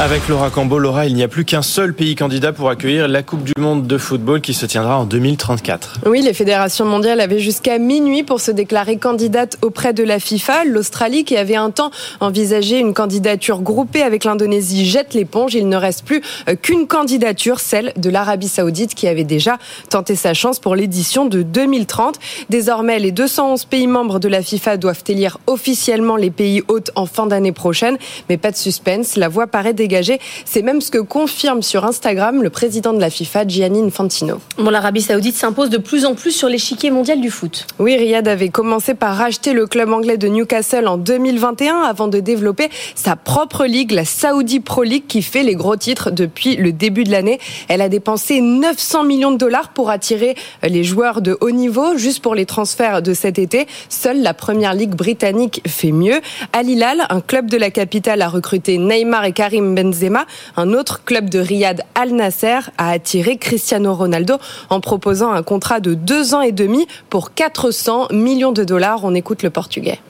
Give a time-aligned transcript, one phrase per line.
[0.00, 3.22] Avec Laura Cambo, Laura, il n'y a plus qu'un seul pays candidat pour accueillir la
[3.22, 5.98] Coupe du Monde de football qui se tiendra en 2034.
[6.06, 10.64] Oui, les fédérations mondiales avaient jusqu'à minuit pour se déclarer candidate auprès de la FIFA.
[10.64, 11.90] L'Australie, qui avait un temps
[12.20, 15.54] envisagé une candidature groupée avec l'Indonésie, jette l'éponge.
[15.54, 19.58] Il ne reste plus euh, qu'une candidature, celle de l'Arabie Saoudite, qui avait déjà
[19.90, 22.18] tenté sa chance pour l'édition de 2030.
[22.48, 27.04] Désormais, les 211 pays membres de la FIFA doivent élire officiellement les pays hôtes en
[27.04, 27.98] fin d'année prochaine.
[28.30, 32.42] Mais pas de suspense, la voie paraît dégagée c'est même ce que confirme sur Instagram
[32.42, 34.40] le président de la FIFA, Gianni Infantino.
[34.58, 37.66] Bon, l'Arabie Saoudite s'impose de plus en plus sur l'échiquier mondial du foot.
[37.78, 42.20] Oui, Riyad avait commencé par racheter le club anglais de Newcastle en 2021 avant de
[42.20, 46.72] développer sa propre ligue, la Saudi Pro League, qui fait les gros titres depuis le
[46.72, 47.38] début de l'année.
[47.68, 52.22] Elle a dépensé 900 millions de dollars pour attirer les joueurs de haut niveau, juste
[52.22, 53.66] pour les transferts de cet été.
[53.88, 56.20] Seule la première ligue britannique fait mieux.
[56.52, 60.26] Al Hilal, un club de la capitale, a recruté Neymar et Karim Benzema,
[60.56, 65.80] un autre club de Riyad Al Nasser, a attiré Cristiano Ronaldo en proposant un contrat
[65.80, 69.04] de deux ans et demi pour 400 millions de dollars.
[69.04, 70.00] On écoute le portugais.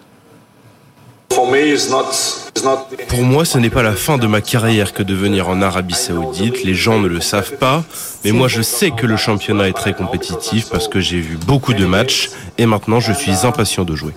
[3.09, 5.95] Pour moi, ce n'est pas la fin de ma carrière que de venir en Arabie
[5.95, 6.65] Saoudite.
[6.65, 7.85] Les gens ne le savent pas,
[8.25, 11.73] mais moi je sais que le championnat est très compétitif parce que j'ai vu beaucoup
[11.73, 14.13] de matchs et maintenant je suis impatient de jouer.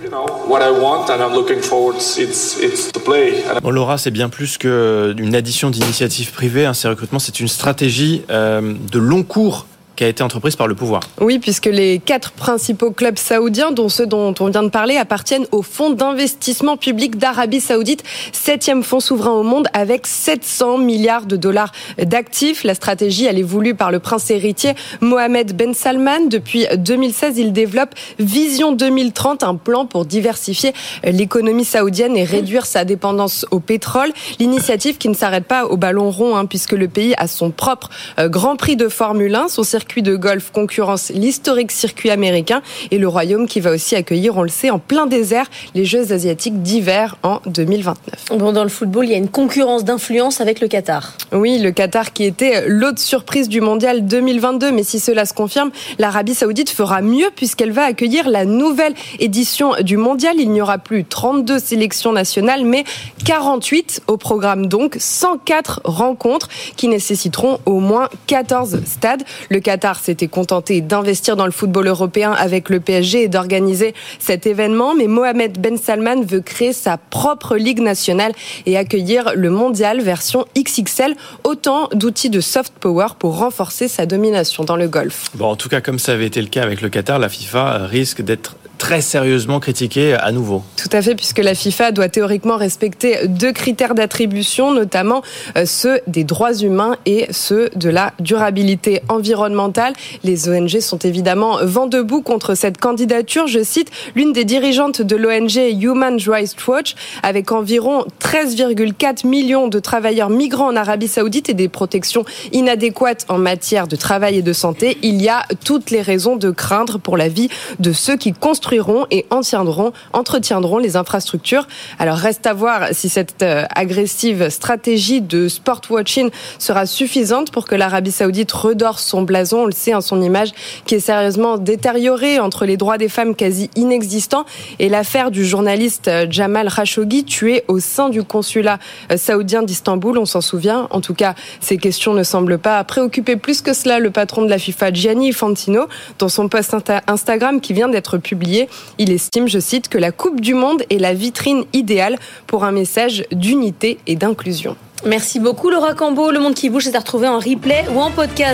[3.62, 6.66] Bon, Laura, c'est bien plus qu'une addition d'initiatives privées.
[6.66, 6.74] Hein.
[6.74, 10.74] Ces recrutements, c'est une stratégie euh, de long cours qui a été entreprise par le
[10.74, 11.02] pouvoir.
[11.20, 15.46] Oui, puisque les quatre principaux clubs saoudiens, dont ceux dont on vient de parler, appartiennent
[15.52, 21.36] au fonds d'investissement public d'Arabie Saoudite, septième fonds souverain au monde avec 700 milliards de
[21.36, 22.64] dollars d'actifs.
[22.64, 26.26] La stratégie, elle est voulue par le prince héritier Mohamed Ben Salman.
[26.28, 30.72] Depuis 2016, il développe Vision 2030, un plan pour diversifier
[31.04, 34.12] l'économie saoudienne et réduire sa dépendance au pétrole.
[34.40, 37.90] L'initiative qui ne s'arrête pas au ballon rond, hein, puisque le pays a son propre
[38.18, 39.62] euh, Grand Prix de Formule 1, son
[40.02, 44.48] de golf concurrence l'historique circuit américain et le Royaume qui va aussi accueillir, on le
[44.48, 48.38] sait, en plein désert, les Jeux asiatiques d'hiver en 2029.
[48.38, 51.14] Bon, dans le football, il y a une concurrence d'influence avec le Qatar.
[51.32, 54.72] Oui, le Qatar qui était l'autre surprise du mondial 2022.
[54.72, 59.72] Mais si cela se confirme, l'Arabie Saoudite fera mieux puisqu'elle va accueillir la nouvelle édition
[59.82, 60.36] du mondial.
[60.38, 62.84] Il n'y aura plus 32 sélections nationales, mais
[63.24, 69.22] 48 au programme donc, 104 rencontres qui nécessiteront au moins 14 stades.
[69.50, 74.46] Le Qatar s'était contenté d'investir dans le football européen avec le PSG et d'organiser cet
[74.46, 78.32] événement, mais Mohamed Ben Salman veut créer sa propre ligue nationale
[78.66, 81.14] et accueillir le mondial version XXL,
[81.44, 85.30] autant d'outils de soft power pour renforcer sa domination dans le golf.
[85.34, 87.86] Bon, en tout cas, comme ça avait été le cas avec le Qatar, la FIFA
[87.86, 90.62] risque d'être très sérieusement critiquée à nouveau.
[90.76, 95.22] Tout à fait, puisque la FIFA doit théoriquement respecter deux critères d'attribution, notamment
[95.56, 99.94] euh, ceux des droits humains et ceux de la durabilité environnementale.
[100.22, 103.46] Les ONG sont évidemment vent debout contre cette candidature.
[103.46, 109.78] Je cite l'une des dirigeantes de l'ONG Human Rights Watch, avec environ 13,4 millions de
[109.78, 114.52] travailleurs migrants en Arabie Saoudite et des protections inadéquates en matière de travail et de
[114.52, 114.98] santé.
[115.00, 118.73] Il y a toutes les raisons de craindre pour la vie de ceux qui construisent
[119.10, 121.66] et entretiendront, entretiendront les infrastructures.
[121.98, 127.66] Alors reste à voir si cette euh, agressive stratégie de sport watching sera suffisante pour
[127.66, 129.62] que l'Arabie Saoudite redore son blason.
[129.62, 130.50] On le sait, hein, son image
[130.86, 134.44] qui est sérieusement détériorée entre les droits des femmes quasi inexistants
[134.78, 138.78] et l'affaire du journaliste euh, Jamal Khashoggi tué au sein du consulat
[139.10, 140.18] euh, saoudien d'Istanbul.
[140.18, 140.88] On s'en souvient.
[140.90, 144.50] En tout cas, ces questions ne semblent pas préoccuper plus que cela le patron de
[144.50, 145.86] la FIFA, Gianni Infantino,
[146.18, 146.74] dans son post
[147.06, 148.53] Instagram qui vient d'être publié
[148.98, 152.72] il estime, je cite, que la Coupe du Monde est la vitrine idéale pour un
[152.72, 154.76] message d'unité et d'inclusion.
[155.06, 156.30] Merci beaucoup Laura Cambo.
[156.30, 158.52] Le Monde qui bouge est à retrouver en replay ou en podcast.